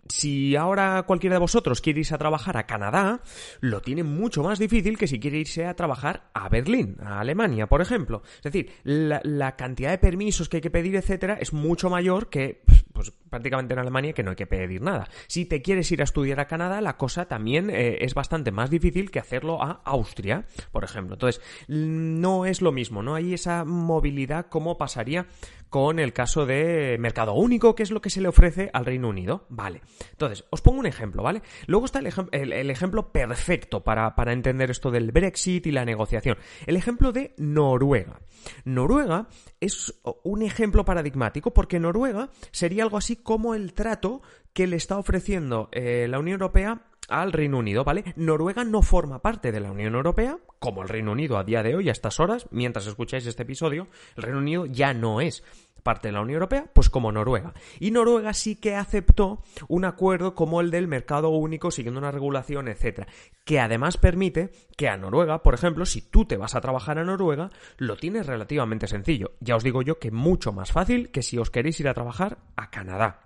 si 0.09 0.57
ahora 0.57 1.05
cualquiera 1.07 1.37
de 1.37 1.41
vosotros 1.41 1.81
quiere 1.81 2.01
irse 2.01 2.15
a 2.15 2.19
trabajar 2.19 2.57
a 2.57 2.67
Canadá, 2.67 3.21
lo 3.61 3.81
tiene 3.81 4.03
mucho 4.03 4.43
más 4.43 4.59
difícil 4.59 4.99
que 4.99 5.07
si 5.07 5.21
quiere 5.21 5.39
irse 5.39 5.67
a 5.67 5.75
trabajar 5.75 6.31
a 6.35 6.49
Berlín, 6.49 6.97
a 7.01 7.21
Alemania, 7.21 7.67
por 7.69 7.81
ejemplo. 7.81 8.23
Es 8.37 8.43
decir, 8.43 8.73
la, 8.83 9.57
cantidad 9.57 9.91
de 9.91 9.99
permisos 9.99 10.49
que 10.49 10.59
hay 10.59 10.61
que 10.61 10.71
pedir, 10.71 10.97
etcétera, 10.97 11.39
es 11.41 11.53
mucho 11.53 11.91
mayor 11.91 12.29
que 12.29 12.63
pues, 12.93 13.13
prácticamente 13.31 13.75
en 13.75 13.81
Alemania 13.81 14.13
que 14.13 14.23
no 14.23 14.31
hay 14.31 14.37
que 14.37 14.47
pedir 14.47 14.83
nada. 14.83 15.09
Si 15.27 15.47
te 15.47 15.63
quieres 15.63 15.91
ir 15.93 16.01
a 16.01 16.05
estudiar 16.05 16.41
a 16.41 16.47
Canadá, 16.47 16.81
la 16.81 16.97
cosa 16.97 17.27
también 17.27 17.71
eh, 17.71 17.99
es 18.01 18.15
bastante 18.15 18.51
más 18.51 18.71
difícil 18.71 19.11
que 19.11 19.19
hacerlo 19.19 19.63
a 19.63 19.83
Austria, 19.85 20.45
por 20.73 20.85
ejemplo. 20.85 21.15
Entonces, 21.15 21.41
no 21.69 22.47
es 22.47 22.61
lo 22.61 22.73
mismo, 22.73 23.03
no 23.03 23.15
hay 23.15 23.35
esa 23.35 23.65
movilidad 23.65 24.47
como 24.47 24.77
pasaría 24.77 25.27
con 25.73 25.99
el 25.99 26.13
caso 26.13 26.45
de 26.45 26.99
mercado 27.01 27.33
único, 27.33 27.75
que 27.75 27.83
es 27.83 27.91
lo 27.91 28.03
que 28.03 28.11
se 28.11 28.21
le 28.21 28.29
ofrece 28.29 28.69
al 28.75 28.85
Reino 28.85 29.09
Unido. 29.09 29.47
Vale. 29.49 29.81
Entonces, 30.11 30.45
os 30.51 30.61
pongo 30.61 30.81
un 30.81 30.85
ejemplo, 30.85 31.23
¿vale? 31.23 31.41
Luego 31.67 31.87
está 31.87 32.01
el, 32.01 32.71
ejemplo 32.71 33.11
perfecto 33.11 33.83
para, 33.83 34.15
para 34.15 34.35
entender 34.35 34.71
esto 34.71 34.91
del 34.91 35.13
Brexit 35.13 35.67
y 35.67 35.73
la 35.73 35.87
negociación. 35.87 36.37
El 36.67 36.77
ejemplo 36.77 37.11
de 37.11 37.35
Noruega. 37.39 38.21
Noruega 38.67 39.29
es 39.61 39.99
un 40.25 40.43
ejemplo 40.43 40.85
paradigmático 40.85 41.55
porque 41.55 41.81
Noruega 41.81 42.29
sería 42.51 42.83
algo 42.83 42.99
así 42.99 43.17
como 43.17 43.55
el 43.55 43.73
trato 43.73 44.21
que 44.53 44.67
le 44.67 44.77
está 44.77 44.99
ofreciendo 44.99 45.71
eh, 45.73 46.07
la 46.07 46.19
Unión 46.19 46.35
Europea 46.35 46.83
al 47.09 47.33
Reino 47.33 47.59
Unido, 47.59 47.85
¿vale? 47.85 48.15
Noruega 48.17 48.65
no 48.65 48.83
forma 48.83 49.21
parte 49.21 49.53
de 49.53 49.61
la 49.61 49.73
Unión 49.73 49.95
Europea, 49.95 50.39
como 50.59 50.83
el 50.83 50.89
Reino 50.89 51.13
Unido 51.13 51.37
a 51.37 51.45
día 51.45 51.63
de 51.63 51.75
hoy, 51.75 51.89
a 51.89 51.93
estas 51.93 52.21
horas, 52.21 52.47
mientras 52.51 52.87
escucháis 52.87 53.27
este 53.27 53.43
episodio, 53.43 53.89
el 54.17 54.23
Reino 54.23 54.39
Unido 54.39 54.67
ya 54.67 54.95
no 54.95 55.21
es 55.21 55.43
parte 55.83 56.09
de 56.09 56.13
la 56.13 56.21
Unión 56.21 56.35
Europea, 56.35 56.67
pues 56.73 56.89
como 56.89 57.13
Noruega. 57.13 57.55
Y 57.81 57.91
Noruega 57.91 58.33
sí 58.33 58.57
que 58.57 58.77
aceptó 58.77 59.43
un 59.69 59.85
acuerdo 59.85 60.35
como 60.35 60.61
el 60.61 60.71
del 60.71 60.89
mercado 60.89 61.31
único, 61.31 61.71
siguiendo 61.71 61.99
una 61.99 62.11
regulación, 62.11 62.69
etcétera, 62.69 63.09
que 63.45 63.61
además 63.61 63.97
permite 63.97 64.51
que 64.77 64.89
a 64.89 64.97
Noruega, 64.97 65.43
por 65.43 65.55
ejemplo, 65.55 65.85
si 65.85 66.03
tú 66.03 66.25
te 66.25 66.37
vas 66.37 66.55
a 66.55 66.61
trabajar 66.61 66.99
a 66.99 67.05
Noruega, 67.05 67.51
lo 67.79 67.97
tienes 67.97 68.27
relativamente 68.27 68.87
sencillo. 68.87 69.33
Ya 69.41 69.57
os 69.57 69.65
digo 69.65 69.83
yo 69.83 69.99
que 69.99 70.11
mucho 70.11 70.53
más 70.53 70.73
fácil 70.73 71.11
que 71.11 71.23
si 71.23 71.39
os 71.39 71.51
queréis 71.51 71.81
ir 71.81 71.89
a 71.89 71.95
trabajar 71.95 72.39
a 72.57 72.71
Canadá. 72.71 73.21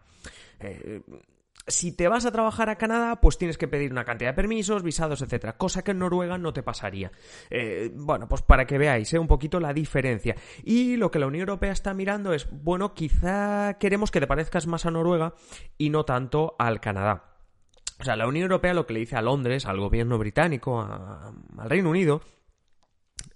Eh, 0.61 1.02
si 1.66 1.92
te 1.92 2.08
vas 2.08 2.25
a 2.26 2.32
trabajar 2.32 2.70
a 2.70 2.76
Canadá, 2.76 3.20
pues 3.20 3.38
tienes 3.38 3.58
que 3.58 3.68
pedir 3.68 3.90
una 3.90 4.04
cantidad 4.04 4.30
de 4.30 4.35
permisos, 4.35 4.82
visados, 4.82 5.23
etcétera, 5.23 5.56
cosa 5.56 5.82
que 5.82 5.90
en 5.90 5.99
Noruega 5.99 6.38
no 6.38 6.52
te 6.52 6.62
pasaría. 6.62 7.11
Eh, 7.50 7.90
bueno, 7.94 8.28
pues 8.28 8.42
para 8.42 8.66
que 8.66 8.78
veáis 8.78 9.12
¿eh? 9.12 9.18
un 9.18 9.26
poquito 9.26 9.61
la 9.61 9.73
diferencia. 9.73 10.37
Y 10.62 10.96
lo 10.96 11.11
que 11.11 11.18
la 11.18 11.26
Unión 11.26 11.49
Europea 11.49 11.73
está 11.73 11.94
mirando 11.94 12.32
es, 12.32 12.49
bueno, 12.50 12.94
quizá 12.94 13.75
queremos 13.78 14.11
que 14.11 14.20
te 14.20 14.26
parezcas 14.26 14.66
más 14.66 14.87
a 14.87 14.90
Noruega 14.90 15.35
y 15.76 15.90
no 15.90 16.04
tanto 16.04 16.54
al 16.58 16.80
Canadá. 16.80 17.37
O 17.99 18.04
sea, 18.04 18.16
la 18.16 18.28
Unión 18.28 18.42
Europea 18.44 18.75
lo 18.75 18.87
que 18.87 18.92
le 18.92 19.00
dice 19.00 19.16
a 19.16 19.23
Londres, 19.23 19.66
al 19.66 19.80
gobierno 19.80 20.18
británico, 20.18 20.80
al 20.82 21.70
Reino 21.70 21.90
Unido, 21.90 22.20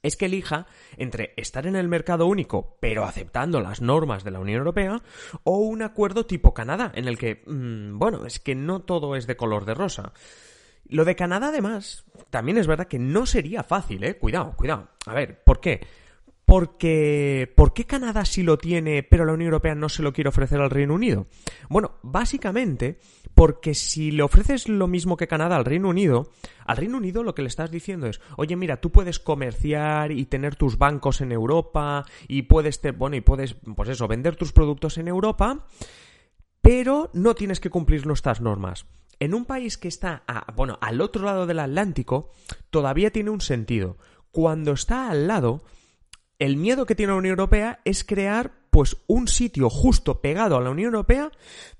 es 0.02 0.16
que 0.16 0.26
elija 0.26 0.66
entre 0.96 1.34
estar 1.36 1.66
en 1.66 1.76
el 1.76 1.88
mercado 1.88 2.26
único, 2.26 2.76
pero 2.80 3.04
aceptando 3.04 3.60
las 3.60 3.80
normas 3.80 4.24
de 4.24 4.30
la 4.30 4.40
Unión 4.40 4.58
Europea, 4.58 5.02
o 5.44 5.58
un 5.58 5.82
acuerdo 5.82 6.26
tipo 6.26 6.54
Canadá, 6.54 6.92
en 6.94 7.08
el 7.08 7.18
que, 7.18 7.42
mm, 7.46 7.98
bueno, 7.98 8.26
es 8.26 8.40
que 8.40 8.54
no 8.54 8.80
todo 8.80 9.16
es 9.16 9.26
de 9.26 9.36
color 9.36 9.64
de 9.64 9.74
rosa. 9.74 10.12
Lo 10.88 11.04
de 11.04 11.16
Canadá, 11.16 11.48
además, 11.48 12.04
también 12.30 12.58
es 12.58 12.66
verdad 12.66 12.88
que 12.88 12.98
no 12.98 13.26
sería 13.26 13.62
fácil, 13.62 14.02
¿eh? 14.02 14.16
Cuidado, 14.16 14.54
cuidado. 14.56 14.88
A 15.06 15.14
ver, 15.14 15.42
¿por 15.44 15.60
qué? 15.60 15.80
Porque, 16.50 17.52
¿por 17.54 17.72
qué 17.72 17.86
Canadá 17.86 18.24
sí 18.24 18.42
lo 18.42 18.58
tiene, 18.58 19.04
pero 19.04 19.24
la 19.24 19.34
Unión 19.34 19.52
Europea 19.52 19.76
no 19.76 19.88
se 19.88 20.02
lo 20.02 20.12
quiere 20.12 20.30
ofrecer 20.30 20.60
al 20.60 20.70
Reino 20.70 20.94
Unido? 20.94 21.28
Bueno, 21.68 21.92
básicamente 22.02 22.98
porque 23.34 23.72
si 23.72 24.10
le 24.10 24.24
ofreces 24.24 24.68
lo 24.68 24.88
mismo 24.88 25.16
que 25.16 25.28
Canadá 25.28 25.54
al 25.54 25.64
Reino 25.64 25.88
Unido, 25.88 26.32
al 26.66 26.76
Reino 26.76 26.96
Unido 26.96 27.22
lo 27.22 27.36
que 27.36 27.42
le 27.42 27.48
estás 27.48 27.70
diciendo 27.70 28.08
es, 28.08 28.20
oye, 28.36 28.56
mira, 28.56 28.80
tú 28.80 28.90
puedes 28.90 29.20
comerciar 29.20 30.10
y 30.10 30.24
tener 30.24 30.56
tus 30.56 30.76
bancos 30.76 31.20
en 31.20 31.30
Europa 31.30 32.04
y 32.26 32.42
puedes, 32.42 32.80
bueno, 32.98 33.14
y 33.14 33.20
puedes, 33.20 33.54
pues 33.76 33.88
eso, 33.88 34.08
vender 34.08 34.34
tus 34.34 34.50
productos 34.50 34.98
en 34.98 35.06
Europa, 35.06 35.68
pero 36.60 37.10
no 37.12 37.36
tienes 37.36 37.60
que 37.60 37.70
cumplir 37.70 38.08
nuestras 38.08 38.40
normas. 38.40 38.86
En 39.20 39.34
un 39.34 39.44
país 39.44 39.78
que 39.78 39.86
está, 39.86 40.24
bueno, 40.56 40.80
al 40.80 41.00
otro 41.00 41.24
lado 41.24 41.46
del 41.46 41.60
Atlántico, 41.60 42.32
todavía 42.70 43.12
tiene 43.12 43.30
un 43.30 43.40
sentido. 43.40 43.98
Cuando 44.32 44.72
está 44.72 45.10
al 45.10 45.28
lado, 45.28 45.62
el 46.40 46.56
miedo 46.56 46.86
que 46.86 46.96
tiene 46.96 47.12
la 47.12 47.18
Unión 47.18 47.32
Europea 47.38 47.80
es 47.84 48.02
crear 48.02 48.59
pues 48.70 48.96
un 49.06 49.28
sitio 49.28 49.68
justo 49.68 50.20
pegado 50.20 50.56
a 50.56 50.60
la 50.60 50.70
Unión 50.70 50.94
Europea 50.94 51.30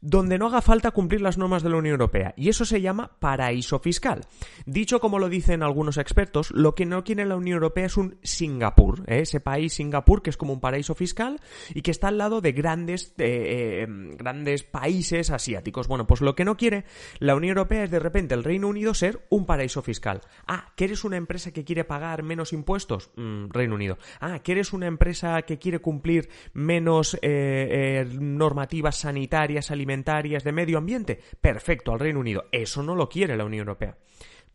donde 0.01 0.39
no 0.39 0.47
haga 0.47 0.63
falta 0.63 0.91
cumplir 0.91 1.21
las 1.21 1.39
normas 1.39 1.63
de 1.63 1.71
la 1.71 1.77
Unión 1.77 1.93
Europea. 1.93 2.35
Y 2.37 2.49
eso 2.49 2.65
se 2.65 2.81
llama 2.81 3.13
paraíso 3.19 3.79
fiscal. 3.79 4.23
Dicho 4.67 5.01
como 5.01 5.19
lo 5.19 5.29
dicen 5.29 5.63
algunos 5.63 5.99
expertos, 5.99 6.51
lo 6.51 6.75
que 6.75 6.87
no 6.87 7.05
quiere 7.05 7.27
la 7.27 7.37
Unión 7.37 7.57
Europea 7.57 7.87
es 7.87 7.97
un 7.97 8.19
Singapur, 8.23 9.05
¿eh? 9.07 9.21
ese 9.21 9.41
país 9.41 9.75
Singapur 9.75 10.23
que 10.23 10.31
es 10.31 10.37
como 10.37 10.53
un 10.53 10.61
paraíso 10.61 10.95
fiscal 10.95 11.41
y 11.75 11.83
que 11.83 11.91
está 11.91 12.09
al 12.09 12.19
lado 12.19 12.41
de 12.41 12.53
grandes, 12.53 13.15
eh, 13.19 13.87
grandes 14.17 14.63
países 14.65 15.31
asiáticos. 15.31 15.87
Bueno, 15.87 16.07
pues 16.07 16.21
lo 16.21 16.35
que 16.35 16.45
no 16.45 16.57
quiere 16.57 16.85
la 17.19 17.35
Unión 17.35 17.57
Europea 17.57 17.85
es 17.85 17.91
de 17.91 17.99
repente 17.99 18.35
el 18.35 18.45
Reino 18.45 18.69
Unido 18.69 18.95
ser 18.95 19.27
un 19.29 19.47
paraíso 19.47 19.83
fiscal. 19.83 20.23
Ah, 20.47 20.73
¿que 20.77 20.85
eres 20.85 21.05
una 21.05 21.17
empresa 21.17 21.53
que 21.53 21.65
quiere 21.65 21.85
pagar 21.85 22.23
menos 22.23 22.53
impuestos? 22.53 23.11
Mm, 23.17 23.51
Reino 23.51 23.75
Unido. 23.75 23.99
Ah, 24.21 24.41
¿que 24.41 24.53
eres 24.53 24.73
una 24.73 24.87
empresa 24.87 25.43
que 25.43 25.59
quiere 25.59 25.81
cumplir 25.81 26.29
menos 26.53 26.80
menos 26.81 27.15
eh, 27.15 27.21
eh, 27.23 28.07
normativas 28.19 28.97
sanitarias, 28.97 29.71
alimentarias, 29.71 30.45
de 30.45 30.53
medio 30.53 30.79
ambiente. 30.79 31.21
Perfecto, 31.41 31.93
al 31.93 32.01
Reino 32.01 32.21
Unido. 32.21 32.47
Eso 32.53 32.83
no 32.83 32.95
lo 32.95 33.09
quiere 33.09 33.37
la 33.37 33.45
Unión 33.45 33.69
Europea. 33.69 33.97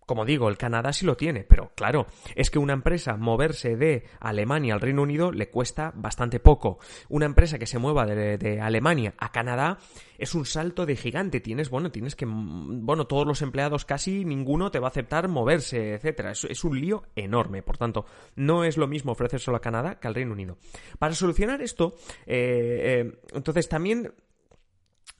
Como 0.05 0.25
digo, 0.25 0.49
el 0.49 0.57
Canadá 0.57 0.93
sí 0.93 1.05
lo 1.05 1.17
tiene, 1.17 1.43
pero 1.43 1.71
claro, 1.75 2.05
es 2.35 2.51
que 2.51 2.59
una 2.59 2.73
empresa 2.73 3.17
moverse 3.17 3.75
de 3.75 4.05
Alemania 4.19 4.75
al 4.75 4.81
Reino 4.81 5.01
Unido 5.01 5.31
le 5.31 5.49
cuesta 5.49 5.91
bastante 5.95 6.39
poco. 6.39 6.77
Una 7.09 7.25
empresa 7.25 7.57
que 7.57 7.65
se 7.65 7.79
mueva 7.79 8.05
de, 8.05 8.59
Alemania 8.61 9.15
a 9.17 9.31
Canadá 9.31 9.79
es 10.17 10.35
un 10.35 10.45
salto 10.45 10.85
de 10.85 10.95
gigante. 10.95 11.39
Tienes, 11.39 11.69
bueno, 11.69 11.91
tienes 11.91 12.15
que, 12.15 12.25
bueno, 12.27 13.07
todos 13.07 13.25
los 13.25 13.41
empleados 13.41 13.85
casi 13.85 14.25
ninguno 14.25 14.69
te 14.69 14.79
va 14.79 14.87
a 14.87 14.91
aceptar 14.91 15.27
moverse, 15.27 15.95
etcétera. 15.95 16.31
Es, 16.31 16.63
un 16.63 16.79
lío 16.79 17.03
enorme. 17.15 17.63
Por 17.63 17.77
tanto, 17.77 18.05
no 18.35 18.63
es 18.63 18.77
lo 18.77 18.87
mismo 18.87 19.11
ofrecérselo 19.11 19.57
a 19.57 19.61
Canadá 19.61 19.99
que 19.99 20.07
al 20.07 20.15
Reino 20.15 20.33
Unido. 20.33 20.57
Para 20.99 21.15
solucionar 21.15 21.61
esto, 21.61 21.95
eh, 22.27 23.03
eh, 23.05 23.19
entonces 23.33 23.67
también 23.67 24.13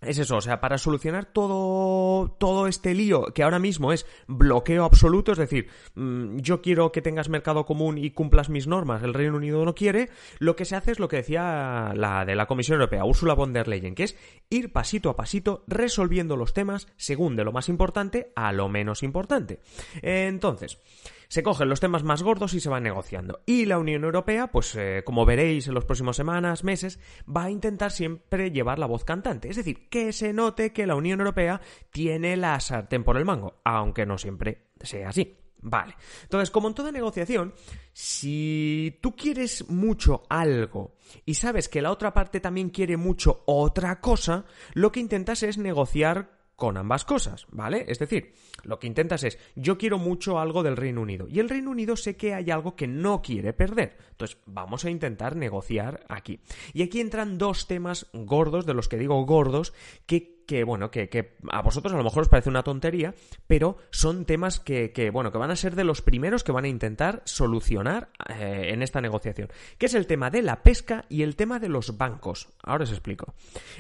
es 0.08 0.18
eso, 0.18 0.38
o 0.38 0.42
sea, 0.42 0.60
para 0.60 0.78
solucionar 0.78 1.26
todo, 1.26 2.30
todo 2.38 2.68
este 2.68 2.94
lío 2.94 3.26
que 3.34 3.44
ahora 3.44 3.60
mismo 3.60 3.92
es 3.92 4.06
bloqueo 4.28 4.84
absoluto, 4.84 5.32
es 5.32 5.38
decir, 5.38 5.68
mm, 5.96 6.38
yo 6.38 6.62
quiero 6.62 6.92
que 6.92 7.02
tengas 7.02 7.30
mercado 7.30 7.66
común 7.66 7.98
y 7.98 8.12
cumplas 8.12 8.50
mis 8.50 8.68
normas, 8.68 9.04
el 9.04 9.14
Reino 9.14 9.38
Unido 9.38 9.64
no 9.66 9.76
quiere, 9.76 10.10
lo 10.40 10.56
que 10.56 10.66
se 10.66 10.76
hace 10.76 10.92
es 10.92 11.00
lo 11.00 11.08
que 11.08 11.18
decía 11.18 11.94
la 11.96 12.26
de 12.26 12.36
la 12.36 12.46
Comisión 12.46 12.76
Europea, 12.76 13.06
Ursula 13.06 13.34
von 13.34 13.54
der 13.54 13.68
Leyen, 13.68 13.96
que 13.96 14.04
es 14.04 14.18
ir 14.50 14.72
pasito 14.72 15.10
a 15.10 15.16
pasito 15.16 15.64
resolviendo 15.68 16.36
los 16.36 16.54
temas 16.54 16.88
según 16.98 17.36
de 17.36 17.44
lo 17.44 17.52
más 17.52 17.70
importante 17.70 18.32
a 18.36 18.52
lo 18.52 18.70
menos 18.70 19.04
importante. 19.04 19.60
Entonces, 20.02 20.80
se 21.28 21.44
cogen 21.44 21.70
los 21.70 21.80
temas 21.80 22.04
más 22.04 22.24
gordos 22.24 22.54
y 22.54 22.60
se 22.60 22.70
van 22.70 22.84
negociando. 22.84 23.42
Y 23.46 23.66
la 23.66 23.80
Unión 23.80 24.04
Europea, 24.04 24.48
pues 24.48 24.76
eh, 24.76 25.04
como 25.06 25.26
veréis 25.26 25.68
en 25.68 25.74
las 25.74 25.86
próximas 25.86 26.16
semanas, 26.16 26.64
meses, 26.64 27.00
va 27.26 27.46
a 27.46 27.52
intentar 27.52 27.92
siempre 27.92 28.52
llevar 28.52 28.80
la 28.80 28.86
voz 28.86 29.04
cantante. 29.04 29.50
Es 29.50 29.56
decir, 29.58 29.90
que 29.90 30.14
se 30.14 30.34
note 30.34 30.74
que 30.74 30.88
la 30.88 30.96
Unión 30.96 31.20
Europea 31.20 31.62
tiene 31.92 32.38
la 32.38 32.60
sartén 32.60 33.04
por 33.04 33.18
el 33.18 33.26
mango, 33.26 33.62
aunque 33.64 34.06
no 34.06 34.18
siempre 34.18 34.70
sea 34.82 35.10
así. 35.10 35.38
Vale. 35.68 35.96
Entonces, 36.22 36.52
como 36.52 36.68
en 36.68 36.76
toda 36.76 36.92
negociación, 36.92 37.56
si 37.92 39.00
tú 39.02 39.16
quieres 39.16 39.68
mucho 39.68 40.22
algo 40.30 40.96
y 41.26 41.34
sabes 41.34 41.70
que 41.70 41.82
la 41.82 41.90
otra 41.90 42.14
parte 42.14 42.40
también 42.40 42.70
quiere 42.70 42.98
mucho 42.98 43.42
otra 43.48 44.00
cosa, 44.00 44.46
lo 44.74 44.92
que 44.92 45.00
intentas 45.00 45.42
es 45.42 45.58
negociar 45.58 46.45
con 46.56 46.78
ambas 46.78 47.06
cosas, 47.06 47.48
¿vale? 47.52 47.86
Es 47.88 48.00
decir, 48.00 48.34
lo 48.64 48.80
que 48.80 48.88
intentas 48.88 49.24
es, 49.24 49.38
yo 49.56 49.78
quiero 49.78 49.98
mucho 49.98 50.40
algo 50.40 50.64
del 50.64 50.78
Reino 50.78 51.02
Unido 51.02 51.28
y 51.30 51.40
el 51.40 51.50
Reino 51.50 51.72
Unido 51.72 51.96
sé 51.96 52.16
que 52.16 52.34
hay 52.34 52.50
algo 52.52 52.76
que 52.76 52.88
no 52.88 53.22
quiere 53.22 53.54
perder. 53.54 53.98
Entonces, 54.12 54.38
vamos 54.46 54.86
a 54.86 54.90
intentar 54.90 55.36
negociar 55.36 56.06
aquí. 56.08 56.40
Y 56.74 56.84
aquí 56.84 57.02
entran 57.02 57.38
dos 57.38 57.68
temas 57.68 58.08
gordos, 58.14 58.66
de 58.66 58.74
los 58.74 58.88
que 58.88 58.98
digo 58.98 59.24
gordos, 59.26 59.74
que 60.06 60.36
que 60.46 60.64
bueno, 60.64 60.92
que, 60.92 61.10
que, 61.10 61.38
a 61.50 61.62
vosotros 61.62 61.94
a 61.94 61.98
lo 61.98 62.04
mejor 62.04 62.22
os 62.22 62.30
parece 62.30 62.50
una 62.50 62.64
tontería, 62.64 63.16
pero 63.48 63.78
son 63.90 64.26
temas 64.26 64.60
que, 64.60 64.92
que 64.92 65.10
bueno, 65.10 65.32
que 65.32 65.38
van 65.38 65.52
a 65.52 65.56
ser 65.56 65.76
de 65.76 65.84
los 65.84 66.04
primeros 66.04 66.44
que 66.44 66.52
van 66.52 66.66
a 66.66 66.70
intentar 66.70 67.22
solucionar 67.26 68.10
eh, 68.30 68.70
en 68.72 68.84
esta 68.84 69.02
negociación, 69.02 69.50
que 69.78 69.88
es 69.88 69.96
el 69.96 70.08
tema 70.08 70.30
de 70.30 70.44
la 70.44 70.62
pesca 70.62 71.06
y 71.10 71.24
el 71.24 71.36
tema 71.36 71.60
de 71.60 71.70
los 71.70 71.98
bancos. 71.98 72.50
Ahora 72.62 72.84
os 72.84 72.92
explico. 72.92 73.34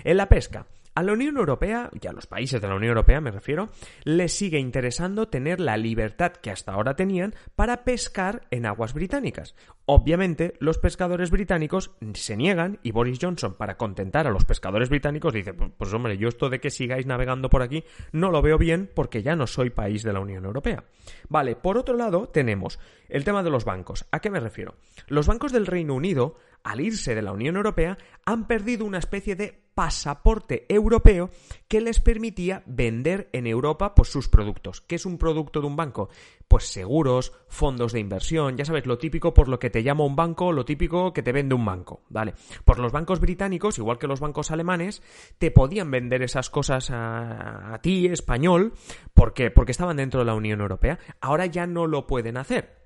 En 0.03 0.17
la 0.17 0.27
pesca, 0.27 0.65
a 0.95 1.03
la 1.03 1.13
Unión 1.13 1.37
Europea, 1.37 1.89
y 2.01 2.07
a 2.07 2.13
los 2.13 2.25
países 2.25 2.61
de 2.61 2.67
la 2.67 2.75
Unión 2.75 2.91
Europea 2.91 3.21
me 3.21 3.31
refiero, 3.31 3.69
les 4.05 4.33
sigue 4.33 4.59
interesando 4.59 5.27
tener 5.27 5.59
la 5.59 5.77
libertad 5.77 6.31
que 6.31 6.51
hasta 6.51 6.71
ahora 6.71 6.95
tenían 6.95 7.35
para 7.55 7.83
pescar 7.83 8.47
en 8.49 8.65
aguas 8.65 8.93
británicas. 8.93 9.55
Obviamente, 9.85 10.53
los 10.59 10.77
pescadores 10.77 11.29
británicos 11.31 11.91
se 12.13 12.37
niegan 12.37 12.79
y 12.81 12.91
Boris 12.91 13.19
Johnson, 13.21 13.55
para 13.55 13.77
contentar 13.77 14.25
a 14.25 14.31
los 14.31 14.45
pescadores 14.45 14.89
británicos, 14.89 15.33
dice, 15.33 15.53
pues, 15.53 15.93
hombre, 15.93 16.17
yo 16.17 16.29
esto 16.29 16.49
de 16.49 16.59
que 16.59 16.71
sigáis 16.71 17.05
navegando 17.05 17.49
por 17.49 17.61
aquí 17.61 17.83
no 18.11 18.31
lo 18.31 18.41
veo 18.41 18.57
bien 18.57 18.89
porque 18.95 19.21
ya 19.21 19.35
no 19.35 19.47
soy 19.47 19.69
país 19.69 20.01
de 20.01 20.13
la 20.13 20.21
Unión 20.21 20.45
Europea. 20.45 20.85
Vale, 21.27 21.55
por 21.55 21.77
otro 21.77 21.97
lado 21.97 22.29
tenemos 22.29 22.79
el 23.09 23.25
tema 23.25 23.43
de 23.43 23.49
los 23.49 23.65
bancos. 23.65 24.05
¿A 24.11 24.21
qué 24.21 24.29
me 24.29 24.39
refiero? 24.39 24.75
Los 25.07 25.27
bancos 25.27 25.51
del 25.51 25.67
Reino 25.67 25.93
Unido 25.93 26.37
al 26.65 26.81
irse 26.81 27.15
de 27.15 27.21
la 27.21 27.31
Unión 27.31 27.55
Europea, 27.55 27.97
han 28.25 28.47
perdido 28.47 28.85
una 28.85 28.97
especie 28.97 29.35
de 29.35 29.63
pasaporte 29.75 30.65
europeo 30.67 31.29
que 31.67 31.79
les 31.79 31.99
permitía 31.99 32.63
vender 32.65 33.29
en 33.33 33.45
Europa 33.45 33.93
pues, 33.93 34.09
sus 34.09 34.29
productos. 34.29 34.81
¿Qué 34.81 34.95
es 34.95 35.05
un 35.05 35.19
producto 35.19 35.61
de 35.61 35.67
un 35.67 35.75
banco? 35.75 36.09
Pues 36.47 36.65
seguros, 36.65 37.33
fondos 37.49 37.91
de 37.91 37.99
inversión, 37.99 38.57
ya 38.57 38.65
sabes, 38.65 38.87
lo 38.87 38.97
típico 38.97 39.33
por 39.33 39.47
lo 39.47 39.59
que 39.59 39.69
te 39.69 39.83
llama 39.83 40.05
un 40.05 40.15
banco, 40.15 40.51
lo 40.53 40.65
típico 40.65 41.13
que 41.13 41.21
te 41.21 41.33
vende 41.33 41.53
un 41.53 41.65
banco, 41.65 42.01
¿vale? 42.09 42.33
Pues 42.63 42.79
los 42.79 42.91
bancos 42.91 43.19
británicos, 43.19 43.77
igual 43.77 43.99
que 43.99 44.07
los 44.07 44.19
bancos 44.19 44.49
alemanes, 44.49 45.03
te 45.37 45.51
podían 45.51 45.91
vender 45.91 46.23
esas 46.23 46.49
cosas 46.49 46.89
a, 46.91 47.77
ti, 47.83 48.07
español. 48.07 48.73
Porque 49.13 49.51
estaban 49.67 49.97
dentro 49.97 50.21
de 50.21 50.25
la 50.25 50.35
Unión 50.35 50.61
Europea. 50.61 50.99
Ahora 51.21 51.45
ya 51.45 51.67
no 51.67 51.85
lo 51.85 52.07
pueden 52.07 52.37
hacer. 52.37 52.84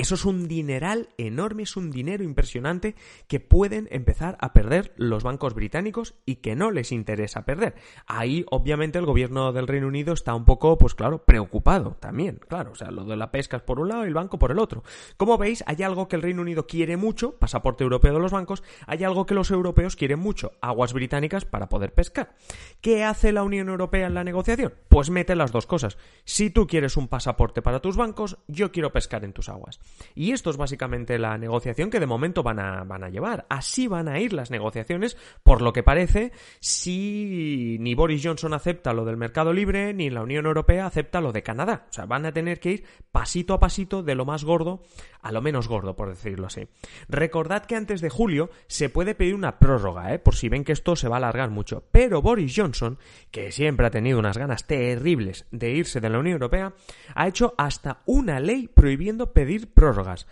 Eso 0.00 0.14
es 0.14 0.24
un 0.24 0.48
dineral 0.48 1.10
enorme, 1.18 1.64
es 1.64 1.76
un 1.76 1.90
dinero 1.90 2.24
impresionante 2.24 2.94
que 3.28 3.38
pueden 3.38 3.86
empezar 3.90 4.38
a 4.40 4.54
perder 4.54 4.94
los 4.96 5.22
bancos 5.22 5.52
británicos 5.52 6.14
y 6.24 6.36
que 6.36 6.56
no 6.56 6.70
les 6.70 6.90
interesa 6.90 7.44
perder. 7.44 7.74
Ahí, 8.06 8.46
obviamente, 8.50 8.98
el 8.98 9.04
gobierno 9.04 9.52
del 9.52 9.68
Reino 9.68 9.88
Unido 9.88 10.14
está 10.14 10.34
un 10.34 10.46
poco, 10.46 10.78
pues 10.78 10.94
claro, 10.94 11.26
preocupado 11.26 11.98
también. 12.00 12.40
Claro, 12.48 12.72
o 12.72 12.74
sea, 12.76 12.90
lo 12.90 13.04
de 13.04 13.14
la 13.14 13.30
pesca 13.30 13.58
es 13.58 13.62
por 13.62 13.78
un 13.78 13.88
lado 13.88 14.04
y 14.04 14.08
el 14.08 14.14
banco 14.14 14.38
por 14.38 14.52
el 14.52 14.58
otro. 14.58 14.84
Como 15.18 15.36
veis, 15.36 15.62
hay 15.66 15.82
algo 15.82 16.08
que 16.08 16.16
el 16.16 16.22
Reino 16.22 16.40
Unido 16.40 16.66
quiere 16.66 16.96
mucho, 16.96 17.32
pasaporte 17.32 17.84
europeo 17.84 18.14
de 18.14 18.20
los 18.20 18.32
bancos, 18.32 18.62
hay 18.86 19.04
algo 19.04 19.26
que 19.26 19.34
los 19.34 19.50
europeos 19.50 19.96
quieren 19.96 20.20
mucho, 20.20 20.52
aguas 20.62 20.94
británicas 20.94 21.44
para 21.44 21.68
poder 21.68 21.92
pescar. 21.92 22.34
¿Qué 22.80 23.04
hace 23.04 23.32
la 23.32 23.42
Unión 23.42 23.68
Europea 23.68 24.06
en 24.06 24.14
la 24.14 24.24
negociación? 24.24 24.72
Pues 24.88 25.10
mete 25.10 25.36
las 25.36 25.52
dos 25.52 25.66
cosas. 25.66 25.98
Si 26.24 26.48
tú 26.48 26.66
quieres 26.66 26.96
un 26.96 27.08
pasaporte 27.08 27.60
para 27.60 27.80
tus 27.80 27.98
bancos, 27.98 28.38
yo 28.48 28.72
quiero 28.72 28.92
pescar 28.92 29.26
en 29.26 29.34
tus 29.34 29.50
aguas. 29.50 29.78
Y 30.14 30.32
esto 30.32 30.50
es 30.50 30.56
básicamente 30.56 31.18
la 31.18 31.38
negociación 31.38 31.90
que 31.90 32.00
de 32.00 32.06
momento 32.06 32.42
van 32.42 32.58
a, 32.58 32.84
van 32.84 33.04
a 33.04 33.08
llevar. 33.08 33.46
Así 33.48 33.86
van 33.86 34.08
a 34.08 34.18
ir 34.18 34.32
las 34.32 34.50
negociaciones, 34.50 35.16
por 35.42 35.62
lo 35.62 35.72
que 35.72 35.82
parece, 35.82 36.32
si 36.60 37.76
ni 37.80 37.94
Boris 37.94 38.22
Johnson 38.24 38.54
acepta 38.54 38.92
lo 38.92 39.04
del 39.04 39.16
mercado 39.16 39.52
libre, 39.52 39.94
ni 39.94 40.10
la 40.10 40.22
Unión 40.22 40.46
Europea 40.46 40.86
acepta 40.86 41.20
lo 41.20 41.32
de 41.32 41.42
Canadá. 41.42 41.86
O 41.90 41.92
sea, 41.92 42.06
van 42.06 42.26
a 42.26 42.32
tener 42.32 42.60
que 42.60 42.70
ir 42.72 42.84
pasito 43.12 43.54
a 43.54 43.60
pasito 43.60 44.02
de 44.02 44.14
lo 44.14 44.24
más 44.24 44.44
gordo 44.44 44.82
a 45.22 45.32
lo 45.32 45.42
menos 45.42 45.68
gordo, 45.68 45.96
por 45.96 46.08
decirlo 46.08 46.46
así. 46.46 46.68
Recordad 47.08 47.66
que 47.66 47.76
antes 47.76 48.00
de 48.00 48.10
julio 48.10 48.50
se 48.66 48.88
puede 48.88 49.14
pedir 49.14 49.34
una 49.34 49.58
prórroga, 49.58 50.14
¿eh? 50.14 50.18
por 50.18 50.34
si 50.34 50.48
ven 50.48 50.64
que 50.64 50.72
esto 50.72 50.96
se 50.96 51.08
va 51.08 51.16
a 51.16 51.18
alargar 51.18 51.50
mucho. 51.50 51.84
Pero 51.90 52.22
Boris 52.22 52.54
Johnson, 52.56 52.98
que 53.30 53.52
siempre 53.52 53.86
ha 53.86 53.90
tenido 53.90 54.18
unas 54.18 54.38
ganas 54.38 54.66
terribles 54.66 55.46
de 55.50 55.72
irse 55.72 56.00
de 56.00 56.08
la 56.08 56.18
Unión 56.18 56.34
Europea, 56.34 56.72
ha 57.14 57.28
hecho 57.28 57.54
hasta 57.58 58.02
una 58.06 58.40
ley 58.40 58.68
prohibiendo 58.68 59.32
pedir 59.32 59.72
prórrogas. 59.80 60.26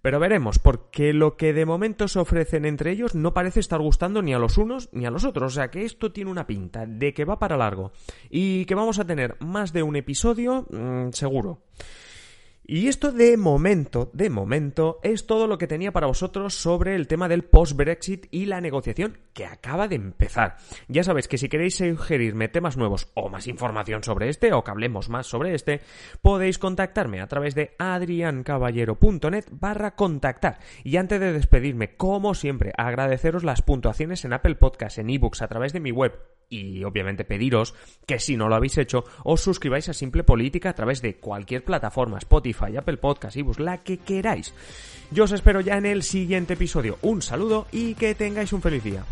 Pero 0.00 0.20
veremos, 0.20 0.60
porque 0.60 1.12
lo 1.12 1.36
que 1.36 1.52
de 1.52 1.66
momento 1.66 2.06
se 2.06 2.20
ofrecen 2.20 2.64
entre 2.64 2.92
ellos 2.92 3.16
no 3.16 3.34
parece 3.34 3.58
estar 3.58 3.80
gustando 3.80 4.22
ni 4.22 4.32
a 4.32 4.38
los 4.38 4.58
unos 4.58 4.88
ni 4.92 5.06
a 5.06 5.10
los 5.10 5.24
otros. 5.24 5.52
O 5.52 5.54
sea 5.54 5.70
que 5.70 5.84
esto 5.84 6.12
tiene 6.12 6.30
una 6.30 6.46
pinta 6.46 6.86
de 6.86 7.12
que 7.12 7.24
va 7.24 7.40
para 7.40 7.56
largo. 7.56 7.92
Y 8.30 8.64
que 8.64 8.76
vamos 8.76 9.00
a 9.00 9.04
tener 9.04 9.36
más 9.40 9.72
de 9.72 9.82
un 9.82 9.96
episodio, 9.96 10.66
mm, 10.70 11.10
seguro. 11.10 11.62
Y 12.74 12.88
esto 12.88 13.12
de 13.12 13.36
momento, 13.36 14.08
de 14.14 14.30
momento, 14.30 14.98
es 15.02 15.26
todo 15.26 15.46
lo 15.46 15.58
que 15.58 15.66
tenía 15.66 15.92
para 15.92 16.06
vosotros 16.06 16.54
sobre 16.54 16.94
el 16.94 17.06
tema 17.06 17.28
del 17.28 17.44
post-Brexit 17.44 18.28
y 18.30 18.46
la 18.46 18.62
negociación 18.62 19.18
que 19.34 19.44
acaba 19.44 19.88
de 19.88 19.96
empezar. 19.96 20.56
Ya 20.88 21.04
sabéis 21.04 21.28
que 21.28 21.36
si 21.36 21.50
queréis 21.50 21.76
sugerirme 21.76 22.48
temas 22.48 22.78
nuevos 22.78 23.10
o 23.12 23.28
más 23.28 23.46
información 23.46 24.02
sobre 24.02 24.30
este 24.30 24.54
o 24.54 24.64
que 24.64 24.70
hablemos 24.70 25.10
más 25.10 25.26
sobre 25.26 25.54
este, 25.54 25.82
podéis 26.22 26.58
contactarme 26.58 27.20
a 27.20 27.26
través 27.26 27.54
de 27.54 27.76
adriancaballero.net 27.78 29.44
barra 29.50 29.94
contactar. 29.94 30.58
Y 30.82 30.96
antes 30.96 31.20
de 31.20 31.34
despedirme, 31.34 31.96
como 31.96 32.32
siempre, 32.32 32.72
agradeceros 32.78 33.44
las 33.44 33.60
puntuaciones 33.60 34.24
en 34.24 34.32
Apple 34.32 34.54
Podcasts, 34.54 34.96
en 34.96 35.10
ebooks, 35.10 35.42
a 35.42 35.48
través 35.48 35.74
de 35.74 35.80
mi 35.80 35.90
web 35.90 36.18
y 36.52 36.84
obviamente 36.84 37.24
pediros 37.24 37.74
que 38.06 38.18
si 38.18 38.36
no 38.36 38.48
lo 38.48 38.54
habéis 38.54 38.76
hecho 38.76 39.04
os 39.24 39.40
suscribáis 39.40 39.88
a 39.88 39.94
Simple 39.94 40.22
Política 40.22 40.70
a 40.70 40.74
través 40.74 41.00
de 41.00 41.16
cualquier 41.16 41.64
plataforma, 41.64 42.18
Spotify, 42.62 42.76
Apple 42.76 42.96
Podcast, 42.96 43.36
ibus, 43.36 43.58
la 43.58 43.78
que 43.78 43.98
queráis. 43.98 44.52
Yo 45.10 45.24
os 45.24 45.32
espero 45.32 45.60
ya 45.60 45.76
en 45.76 45.86
el 45.86 46.02
siguiente 46.02 46.54
episodio. 46.54 46.98
Un 47.02 47.22
saludo 47.22 47.66
y 47.72 47.94
que 47.94 48.14
tengáis 48.14 48.52
un 48.52 48.62
feliz 48.62 48.82
día. 48.84 49.04